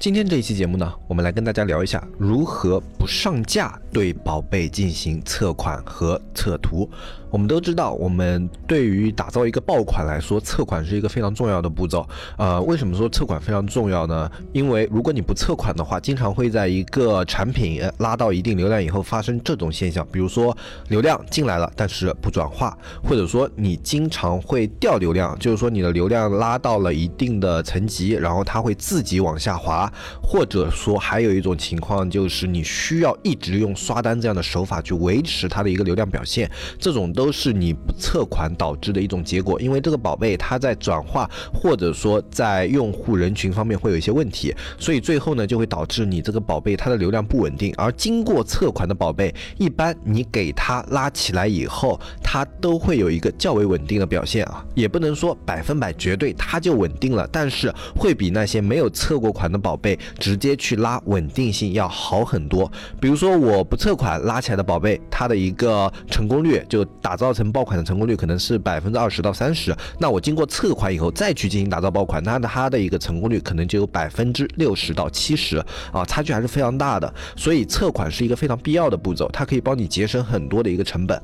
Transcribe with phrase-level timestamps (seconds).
[0.00, 6.88] 今天这一期节目呢，我们来跟大家聊一下如何不上架对宝贝进行测款和测图。
[7.30, 12.04] 我们都知道，我们对于打造一个爆款来说，测款是一个非常重要的步骤。
[12.36, 14.30] 呃，为什么说测款非常重要呢？
[14.52, 20.56] 因为如果你不测款的话，经常会在一个产品拉到一定流量以后发生这种现象，比如说
[20.88, 37.12] 流量进来了，但是不转化，或者说你经常会掉流量，就是说你的流量拉到了一定的层级，然后它会自己往下滑，或者说还有一种情况就是你需要一直用刷单这样的手法去维持它的一个流量表现，这种。
[37.20, 47.74] 都是你不测款导致的一种结果，因为这个宝贝它在转化或者说在用户人群方面会有一些问题，所以最后呢就会导致你这个宝贝它的流量不稳定。
[47.76, 62.72] 而经过测款的宝贝，一般你给它拉起来以后，它都会有一个较为稳定的表现啊，也不能说百分百绝对它就稳定了，但是会比那些没有测过款的宝贝直接去拉稳定性要好很多。
[62.98, 67.09] 比如说我不测款拉起来的宝贝，它的一个成功率就打。
[67.10, 75.56] 打造成爆款的成功率可能是百分之二十到三十，那我经过测款以后再去进行打造爆款，那它的一个成功率可能就有百分之六十到七十
[75.90, 77.12] 啊，差距还是非常大的。
[77.34, 81.20] 所以测款是一个非常必要的步骤，它可以帮你节省很多的一个成本。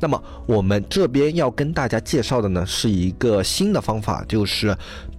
[0.00, 4.76] 那么我们这边要跟大家介绍的呢是一个新的方法，就是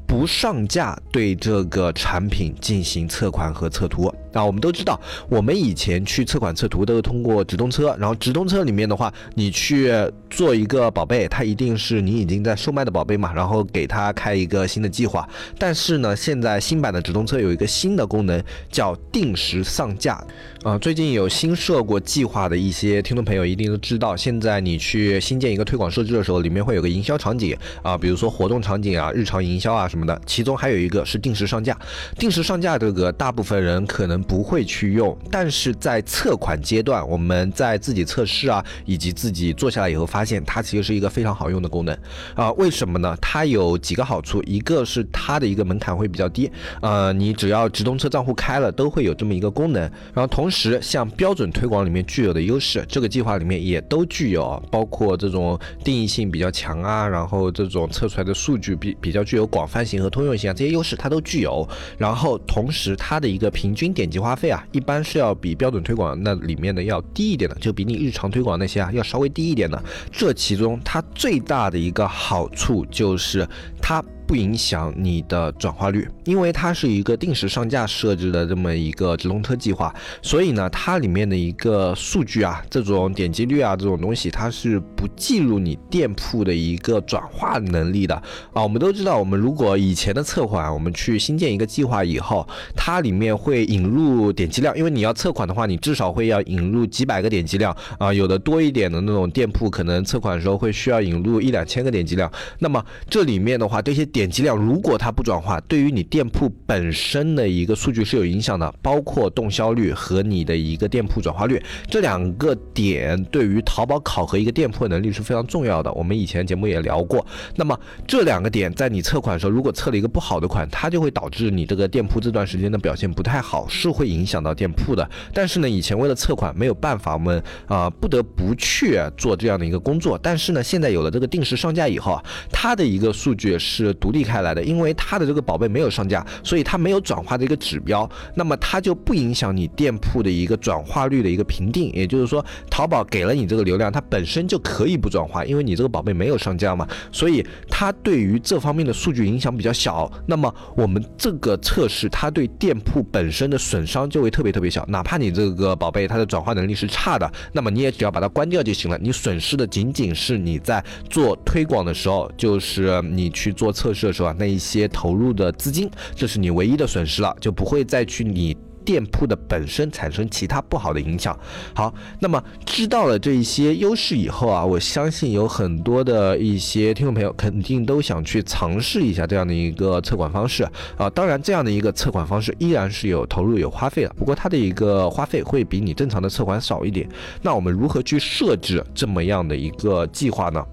[0.10, 4.12] 不上架对这个产品进行测款和测图。
[4.32, 9.92] 那我们都知道，我们以前去测款测图都是通过直通车，然后直通车里面的话，你去
[10.28, 15.28] 做一个宝贝，它一定是你已经在售卖的宝贝嘛，然后给它开一个新的计划。
[15.60, 20.20] 但是呢，现在新版的直通车有一个新的功能，叫定时上架。
[20.64, 31.78] 啊，最近有新设过计划的一些听众朋友一定都知道，现在你去新建一个推广设置的时候，里面会有个营销场景啊，比如说活动场景啊、日常营销啊什么的，其中还有一个是定时上架。
[32.18, 34.20] 定时上架这个，大部分人可能。
[34.30, 41.98] 不会去用，但是在测款阶段，我们在自己测试啊，以及自己做下来以后，发现它其实是一个非常好用的功能
[42.36, 42.52] 啊。
[42.54, 43.18] 为什么呢？
[43.20, 49.82] 它有几个好处，一个是它的一个门槛会比较低，呃，你只要直通车账户开了，都会有这么一个功能。
[50.14, 61.70] 然后同同时，像标准推广里面具有的优势，这个计划里面也都具有，包括这种定义性比较强啊，然后这种测出来的数据比比较具有广泛性和通用性啊，这些优势它都具有。
[62.00, 63.94] 然后同时，它的一个平均。
[63.94, 69.84] 点击花费啊，一般是要比标准推广那里面的要低一点的，就比你日常推广那些啊要稍微低一点的。
[70.12, 73.48] 这其中它最大的一个好处就是
[73.80, 74.04] 它。
[74.30, 79.92] 不影响你的转化率，因为它是一个定时上架设置的这么一个直通车计划，
[80.22, 88.14] 所以呢，它里面的一个数据啊，这种点击率啊，这种东西，它是不计入你店铺的一个转化能力的
[88.54, 88.62] 啊。
[88.62, 102.32] 我们都知道，我们如果以前的测款，我们去新建一个计划以后，它里面会引入点击量，因为你要测款的话，你至少会要引入几百个点击量啊，有的多一点的那种店铺，可能测款的时候会需要引入一两千个点击量。
[102.60, 115.90] 那么这里面的话，这些点点击量如果它不转化，对于你店铺本身的一个数据是有影响的，包括动销率和你的一个店铺转化率这两个点，对于淘宝考核一个店铺能力是非常重要的。
[115.94, 117.26] 我们以前节目也聊过。
[117.56, 125.10] 那么这两个点在你测款的时候，如果测了一个不好的款，它就会导致你这个店铺这段时间的表现不太好，是会影响到店铺的。
[125.34, 130.20] 但是呢，以前为了测款没有办法，我们啊不得不去做这样的一个工作。
[130.22, 132.22] 但是呢，现在有了这个定时上架以后，
[132.52, 134.09] 它的一个数据是独。
[134.10, 141.92] 独立开来的，因为它的这个宝贝没有上架，所以它没有转化的一个指标，那么它就不影响你店铺的一个转化率的一个评定。
[141.94, 150.12] 也就是说，淘宝给了你这个流量，它本身就可以不转化，因为你这个宝贝没有上架嘛，所以它对于这方面的数据影响比较小。
[150.26, 154.84] 那么我们这个测试，它对店铺本身的损伤就会特别特别小。
[154.88, 158.98] 哪怕你这个宝贝它的转化能力是差的，那么你也只要把它关掉就行了。
[159.00, 163.99] 你损失的仅仅是你在做推广的时候，就是你去做测试。
[164.08, 168.56] 的时候啊，那一些投入的资金，这是你唯一的损失了，就不会再去你。
[168.86, 171.38] 店铺的本身产生其他不好的影响。
[171.76, 180.68] 好，那么知道了这一些优势以后啊，我相信有很多的一些听众朋友肯定都想去尝试一下这样的一个测款方式
[180.98, 181.08] 啊。
[181.12, 187.08] 当然，这样的一个测款方式依然是有投入有花费的，不过它的一个花费会比你正常的测款少一点。
[187.44, 190.66] 那我们如何去设置这么样的一个计划呢？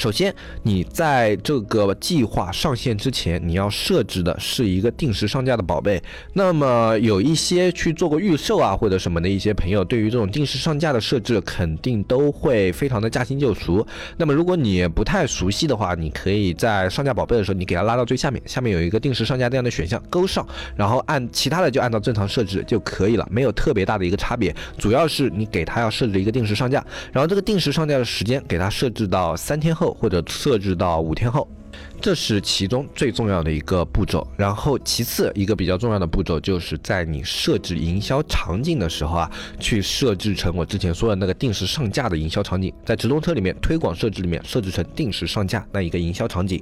[0.00, 6.02] 首先，你在这个计划上线之前，你要设置的是一个定时上架的宝贝。
[6.32, 13.86] 那么有一些去做过预售啊或者什么的一些朋友，对于这种定时上架的设置，肯定都会非常的驾轻就熟。
[14.16, 24.56] 那么如果你不太熟悉的话，你可以在上架宝贝的时候，你给它拉到最下面，下面有一个定时上架这样的选项，勾上，然后按其他的就按照正常设置就可以了，没有特别大的一个差别。
[24.78, 26.82] 主要是你给它要设置一个定时上架，
[27.12, 29.89] 然后这个定时上架的时间给它设置到三天后。
[29.94, 31.48] 或者设置到五天后。
[32.00, 46.60] 这是其中最重要的一个步骤，然后其次一个比较重要的步骤就是在你设置营销场景的时候啊，去设置成我之前说的那个定时上架的营销场景，在直通车里面推广设置里面设置成定时上架那一个营销场景。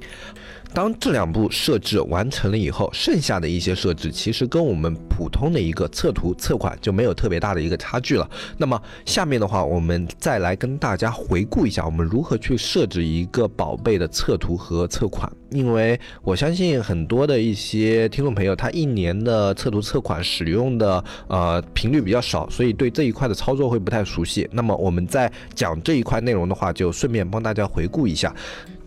[0.73, 8.29] 当这两步设置完成了以后，剩下的一些设置其实跟我们普通的一个测图测款就没有特别大的一个差距了。
[8.57, 15.29] 那么下面的话，我们再来跟大家回顾一下我们如何去设置一个宝贝的测图和测款。
[15.49, 24.47] 因为我相信很多的一些听众朋友，他一年的测图测款使用的呃频率比较少，所以对这一块的操作会不太熟悉。
[24.51, 28.31] 那么我们在讲这一块内容的话，就顺便帮大家回顾一下。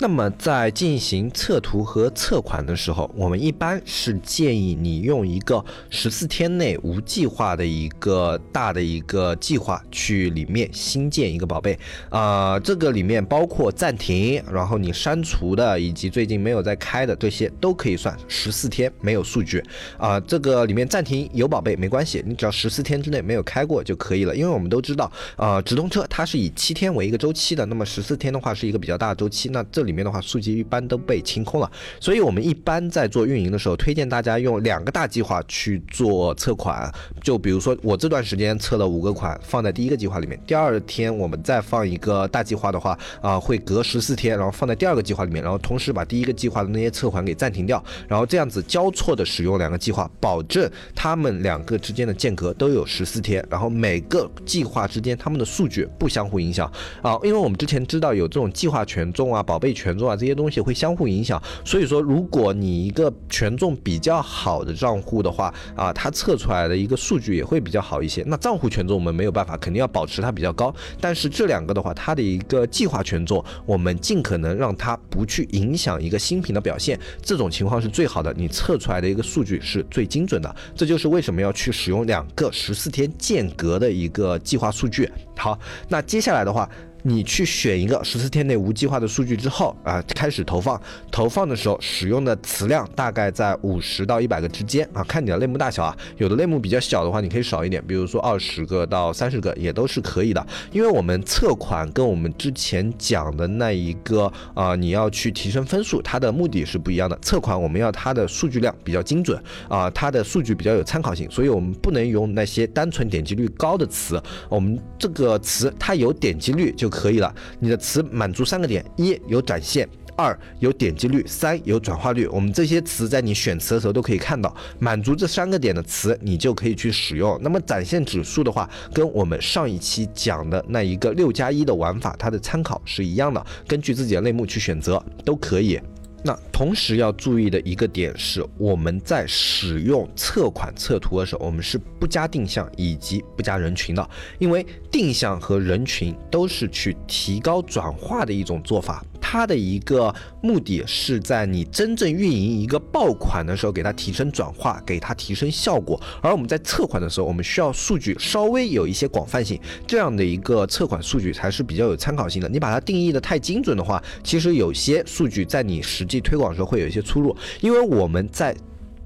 [0.03, 11.79] 那么在进行测图和测款的时候，我们一般是建议你用一个十四天内无计划的一个大的一个计划去里面新建一个宝贝
[12.11, 19.63] 啊，这个里面包括暂停，然后你删除的以及最近没有在开的这些都可以算十四天没有数据
[19.99, 20.19] 啊。
[20.19, 29.92] 这个里面暂停有宝贝没关系，你只要十四天之内没有开过就可以了，因为我们都知道啊，直通车它是以七天为一个周期的，那么十四天的话是一个比较大的周期，那这里。
[29.93, 36.91] 里面的话，数据一般都被清空了，所以我们一般在做运营的时候，推荐大家用两个大计划去做测款。
[37.23, 56.71] 就比如说，我这段时间测了五个款，放在第一个计划里面，第二天我们再放一个大计划的话，啊，会隔十四天，然后放在第二个计划里面，然后同时把第一个计划的那些测款给暂停掉，然后这样子交错的使用两个计划，保证他们两个之间的间隔都有十四天，然后每个计划之间他们的数据不相互影响。
[57.03, 59.93] 啊，因为我们之前知道有这种计划权重啊，宝贝权。
[59.93, 68.25] 重啊，这些东西会相互影响，所以说，如果你一个权重比较好的账户的话啊，它测出来的一个数据也会比较好一些。
[68.27, 70.75] 那账户权重我们没有办法，肯定要保持它比较高。
[71.01, 80.57] 但是这两个的话，它的一个计划权重，我们尽可能让它不去影响一个新品的表现，这种情况是最好的，你测出来的一个数据是最精准的。
[80.75, 85.09] 这就是为什么要去使用两个十四天间隔的一个计划数据。
[85.37, 85.59] 好，
[85.89, 86.69] 那接下来的话。
[87.05, 90.81] 你去选一个十四天内无计划的数据之后啊，开始投放。
[91.11, 95.97] 投放的时候使用的词量大概在五十到一百个之间啊，看你的类目大小啊。
[96.19, 100.47] 有的类目比较小的话，你可以少一点，比如说二十个到三十个也都是可以的。
[100.71, 107.19] 因为我们测款跟我们之前讲的那一个啊，你要去提升分数，它的目的是不一样的。
[107.21, 114.23] 测款我们要它的数据量比较精准啊，它的数据比较有参考性，所以我们不能用那些单纯点击率高的词。
[114.49, 116.92] 我们这个词它有点击率就。
[116.93, 122.27] 可以了，你的词满足三个点：一有展现，二有点击率，三有转化率。
[122.27, 127.41] 我们这些词在你选词的时候都可以看到，满足这三个点的词，你就可以去使用。
[127.43, 135.81] 那么展现指数的话，跟我们上一期讲的那一个六加一的玩法，它的参考是一样的，根据自己的类目去选择都可以。
[136.24, 149.05] 那同时要注意的一个点是，我们在使用测款测图的时候，我们是不加定向以及不加人群的，因为定向和人群都是去提高转化的一种做法。
[149.32, 155.98] 它的一个目的是在你真正运营一个爆款的时候，给它提升转化，给它提升效果。
[156.20, 162.48] 而我们在测款的时候，我们需要数据稍微有一些广泛性，这样的一个测款数据才是比较有参考性的。
[162.51, 168.55] 你把它定义的太精准的话，其实有些数据在你实际推广的时候会有一些出入，因为我们在。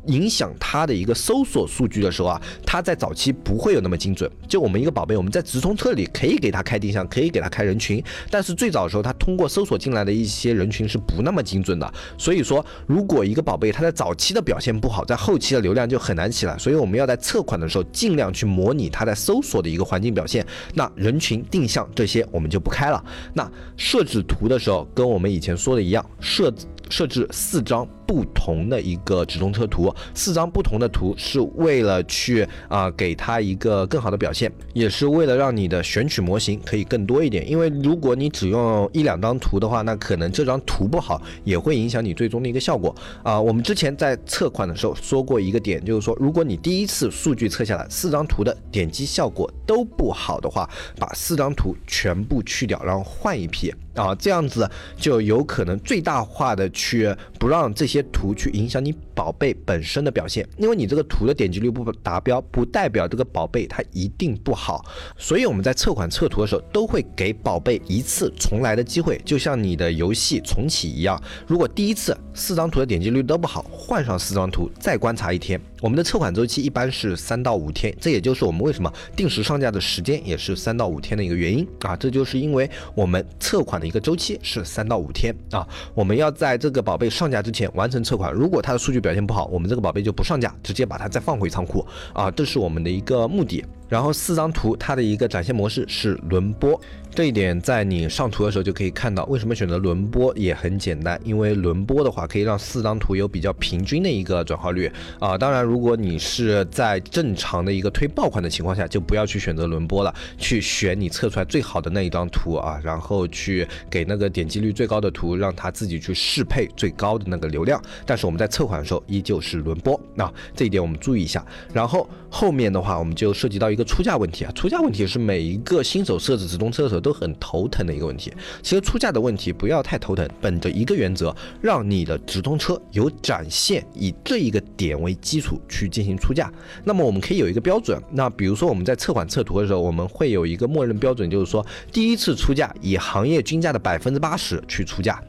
[0.09, 4.31] 影响它的一个搜索数据的时候啊，它在早期不会有那么精准。
[4.47, 11.95] 就我们一个宝贝，我们在直通车里可以给它开定向，可以给它开人群，但是最早的时候，它通过搜索进来的一些人群是不那么精准的。
[12.17, 16.57] 所以说，如果一个宝贝它在早期的表现不好，在后期的流量就很难起来。
[16.57, 20.47] 所以我们要在测款的时候尽量去模拟它在搜索的一个环境表现。
[20.75, 23.05] 那人群定向这些我们就不开了。
[23.35, 26.55] 那设置图的时候，跟我们以前说的一样，设
[26.89, 27.85] 设置四张。
[28.07, 37.49] 不同的一个直通车图，四张不同的图是为了去啊给它一个更好的表现，也是为了让你的选取模型可以更多一点。
[37.51, 43.41] 因为如果你只用一两张图的话，那可能这张图不好，也会影响你最终的一个效果啊。
[43.41, 53.75] 我们之前在测款的时候说过一个点，就是说如果你第一次数据测下来四张图的点击效果都不好的话，把四张图全部去掉，然后换一批。
[53.97, 64.85] 啊，这样子就有可能最大化的去不让这些图去影响你宝贝本身的表现，因为你这个图的点击率不达标，不代表这个宝贝它一定不好。
[65.17, 71.21] 所以我们在测款测图的时候，都会给宝贝一次重来的机会，就像你的游戏重启一样。
[71.47, 75.61] 如果第一次四张图的点击率都不好，换上四张图再观察一天。
[75.83, 93.65] 我们的测款周期一般是三到五天，这也就是我们为什么定时上架的时间也是三到五天的一个原因啊，这就是因为我们测款的一个周期是三到五天啊，我们要在这个宝贝上架之前完完成测款，如果它的数据表现不好，我们这个宝贝就不上架，直接把它再放回仓库啊，这是我们的一个目的。
[93.89, 96.81] 然后四张图它的一个展现模式是轮播。
[97.15, 105.39] 这一点在你上图的时候就可以看到，为什么选择轮播也很简单，因为轮播的话可以让四张图有比较平均的一个转化率啊。
[105.39, 117.81] 当然，如果你是在正常的一个推爆款的情况下，就不要去选择轮播了，去选你测出来最好的那一张图啊，然后去给那个点击率最高的图，让它自己去适配最高的那个流量。
[118.05, 121.43] 但是我们在测款的时候依旧是轮播，那这一点我们注意一下。
[121.73, 126.97] 然后后面的话，我们就涉及到一个出价问题啊，出价问题是每一个新手设置直通车的时候。
[127.07, 128.33] 都很头疼的一个问题。
[128.63, 136.53] 其实出价的问题不要太头疼，本着一个原则，让你的直通车有展现，以这一个点为基础去进行出价。
[136.83, 138.03] 那么我们可以有一个标准。
[138.11, 145.23] 那比如说我们在测款测图的时候，我们会有一个默认标准，就是说第一次出价以行业均价的百分之八十去出价。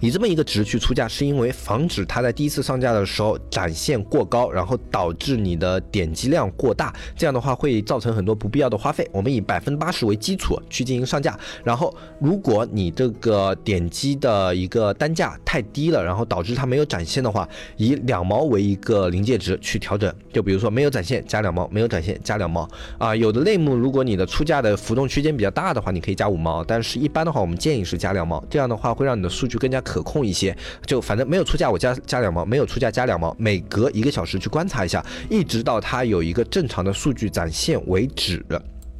[0.00, 9.08] 以这么一个值去出价，是因为防止它在第一次上架的时候展现过高，然后导致你的点击量过大，这样的话会造成很多不必要的花费。
[9.12, 20.14] 我们以百分之八十为基础去进行上架，然后如果你这个点击的一个单价太低了，然后导致它没有展现的话，以两毛为一个临界值去调整。
[20.32, 22.68] 就比如说没有展现加两毛，没有展现加两毛
[22.98, 23.14] 啊。
[23.16, 29.32] 有的类目如果你的出价的浮动区间比较大的话，你可以加五毛，但是一般的话我们建议是加两毛，这样的话会让你的。
[29.42, 30.56] 数据更加可控一些，
[30.86, 38.40] 就反正没有出价我加加两毛，没有出价加两毛，每隔一个小时去观察一下，一直到它有一个正常的数据展现为止。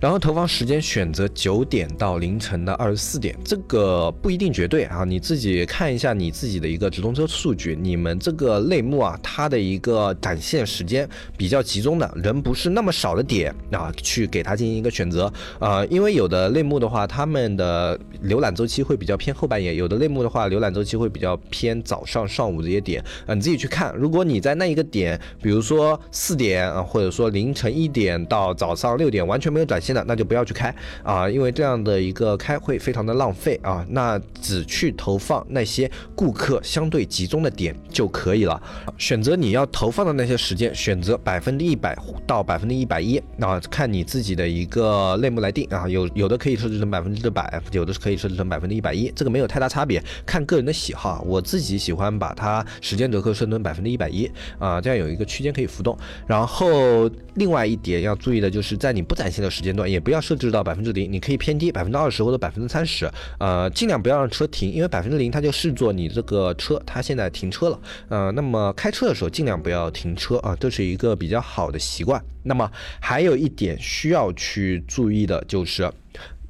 [0.02, 23.94] 然后投放时间选择九点到凌晨的二十四点，这个不一定绝对啊，你自己看一下你自己的一个直通车数据，你们这个类目啊，它的一个展现时间比较集中的，人不是那么少的点啊，去给它进行一个选择啊，因为有的类目的话，他们的浏览周期会比较偏后半夜，有的类目的话，浏览周期会比较偏早上、上午这些点啊，你自己去看。
[23.96, 29.91] 如果你在那一个点，比如说四点啊，或者说凌晨一点到早上六点，完全没有展现。
[29.92, 33.84] 那就不要去开啊，因为这样的一个开会非常的浪费啊。
[33.90, 38.60] 那只去投放那些顾客相对集中的点就可以了。
[38.98, 41.96] 选择你要投放的那些时间，选择百分之一百
[42.26, 45.88] 到百分之一百一啊，看你自己的一个类目来定啊。
[45.88, 51.22] 有有的可以设置成百分之百，有的是可以设置成百分之一百一，这个没有太大差别，看个人的喜好。
[51.26, 55.96] 我自己喜欢把它时间折扣设成百分之一百一啊，这样有一个区间可以浮动。
[56.26, 59.81] 然后另外一点要注意的就是在你不展现的时间段。
[59.88, 72.22] 也不要设置到百分之零，你可以偏低百分之二十或者百分之三十，呃，尽量不要让车停，因为百分之零它就视作你这个车它现在停车了，呃，那么开车的时候尽量不要停车啊，这是一个比较好的习惯。
[72.42, 72.70] 那么
[73.00, 75.90] 还有一点需要去注意的就是。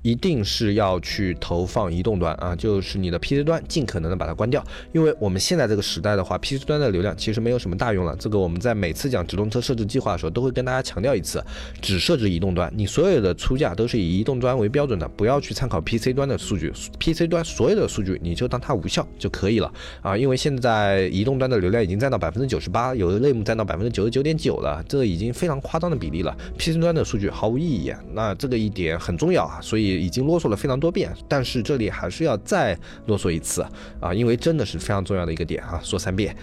[0.02, 8.16] 一定是要去投放移动端啊，就是你的 PC 端尽可能的把它关掉，因为我们现在这个时代的话，PC 端的流量其实没有什么大用了。
[8.16, 11.40] 这个我们在每次讲直通车设置计划的时候，都会跟大家强调一次，
[11.80, 29.91] 只设置移动端，你所有的出价都是以移动端为标准的，不要去参考 PC 端的数据，PC 端所有的数据你就当它无效就可以了啊，因为现在移动端的流量已经占到百分之九十八，有的类目占到百分之九十九点九了，这已经非常夸张的比例了，PC 端的数据毫无意义啊，那这个一点很重要啊，所以。
[30.00, 33.64] 已经啰嗦了非常多遍，但是这里还是要再啰嗦一次
[34.00, 36.34] 啊，因为真的是非常重要的一个点啊，说三遍。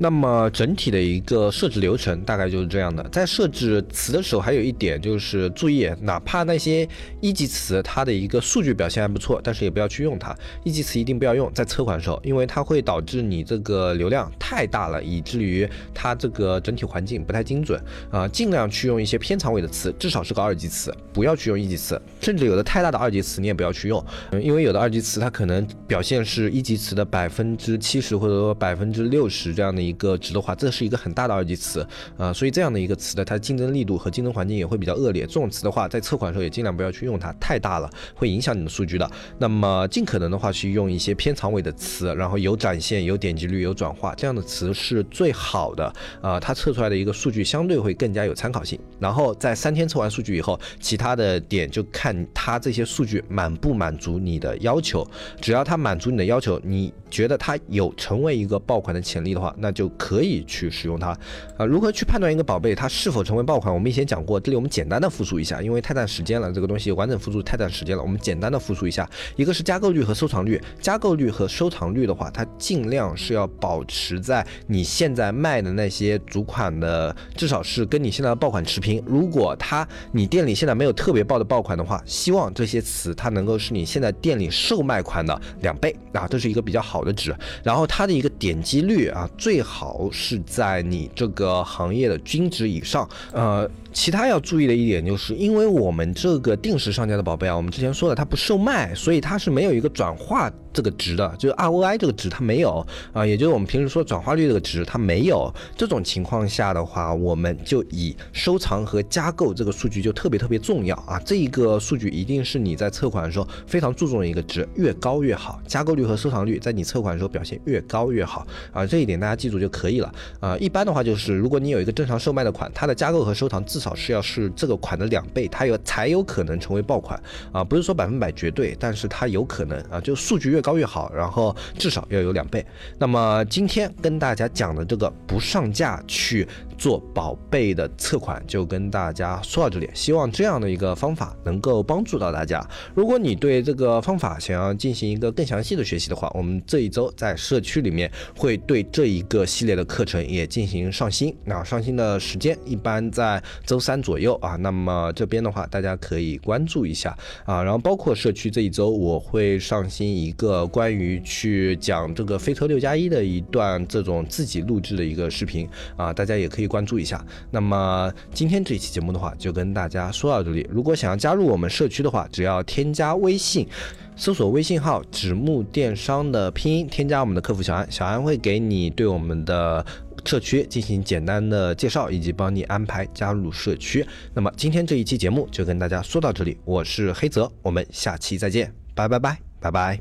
[0.00, 3.02] 那么整体的一个设置流程大概就是这样的。
[3.10, 6.88] 在设置词的时候，还有一点就是注意，哪怕那些
[7.20, 10.32] 一级词它的一个数据表现还不错，但是也不要去用它。
[10.62, 18.28] 一级词一定不要用在测款的时候，因为它会导致你这个流量太大了，以至于它这个整体环境不太精准啊。
[18.28, 22.00] 尽量去用一些偏长尾的词，至少是个二级词，不要去用一级词。
[22.20, 24.04] 甚至有的太大的二级词你也不要去用，
[24.40, 29.87] 因为有的二级词它可能表现是一级词的百分之七十或者说百分之六十这样的。
[29.88, 35.22] 一个值的话，这是一个很大的二级词啊，所以这样的一个词的，它的竞争力度和竞争环境也会比较恶劣。
[35.22, 39.10] 这种词的话，在测款的时候也尽量不要去用它，太大了会影响你的数据的。
[39.38, 45.90] 那么尽可能的话去用一些偏长尾的词，然后有展现、有点击率、有转化这样的词是最好的
[46.20, 48.78] 啊，它测出来的一个数据相对会更加有参考性。
[49.00, 55.06] 然后在三天测完数据以后，其他的点就看它这些数据满不满足你的要求，
[55.40, 59.72] 只要它满足你的要求，你觉得它有成为一个爆款的潜力的话，那。
[59.78, 61.16] 就可以去使用它，
[61.56, 63.72] 啊，如何去判断一个宝贝它是否成为爆款？
[63.72, 79.00] 我们以前讲过，这里我们简单的复述一下，因为太占时间了，这个东西完整复述太占时间了，我们简单的复述一下，一个是加购率和收藏率，加购率和收藏率的话，它尽量是要保持在你现在卖的那些主款的，至少是跟你现在的爆款持平。
[79.06, 87.32] 如果它你店里现在没有特别爆的爆款的话，希望这些词它能够是你现在店里售卖款的两倍啊，这是一个比较好的值。
[87.62, 93.70] 然后它的一个点击率啊，最好是在你这个行业的均值以上，呃。
[93.90, 105.52] 其他要注意的一点就是，因为我们这个定时上架的宝贝啊，我们之前说的它不售卖，所以它是没有一个转化这个值的，就是 ROI 这个值它没有啊，也就是我们平时说转化率这个值它没有。
[105.74, 115.60] 这种情况下的话，我们就以收藏和加购这个数据就特别特别重要啊，这一个数据一定是你在测款的时候非常注重的一个值，越高越好。
[115.66, 120.56] 加购率和收藏率在你测款的时候表现越高越好啊，这一点大家记住就可以了啊。
[120.58, 127.20] 一般的话就是，如果你有一个正常售卖的款，它的加购和收藏至少是要是这个款的两倍，它有才有可能成为爆款
[127.52, 132.64] 啊，不是说百分百绝对，但是它有可能啊，就数据越高越好，然后至少要有两倍。
[132.98, 136.46] 那么今天跟大家讲的这个不上架去。
[136.78, 142.64] 做宝贝的测款就跟大家说到这里，希望这样的一个方法能够帮助到大家。
[142.94, 151.36] 如果你对这个方法想要进行一个更详细的学习的话，我们这一周在社区里面会对这一个系列的课程也进行上新。
[151.44, 154.54] 那上新的时间一般在周三左右啊。
[154.54, 157.60] 那么这边的话，大家可以关注一下啊。
[157.60, 166.67] 然后包括社区这一周我会上新一个关于去讲这个飞车六加一的一段这种自己录制的一个视频啊，大家也可以。
[166.68, 167.24] 关注一下。
[167.50, 170.68] 那么今天这一期节目的话，就跟大家说到这里。
[170.70, 173.66] 如果想要加入我们社区的话，只要添加微信，
[174.14, 179.84] 搜索微信号“纸木电商”的拼音，添加我们的客服小安，小安会给你对我们的
[180.24, 184.06] 社区进行简单的介绍，以及帮你安排加入社区。
[184.34, 190.00] 那么今天这一期节目就跟大家说到这里，我是黑泽，我们下期再见，拜拜拜拜拜。